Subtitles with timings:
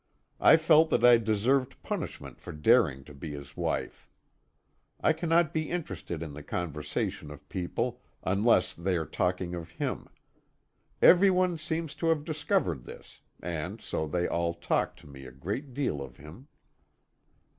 [0.39, 4.09] I felt that I deserved punishment for daring to be his wife.
[4.99, 10.07] I cannot be interested in the conversation of people, unless they are talking of him.
[11.03, 15.31] Every one seems to have discovered this, and so they all talk to me a
[15.31, 16.47] great deal of him.